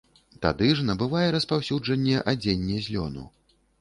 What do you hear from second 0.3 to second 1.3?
Тады ж набывае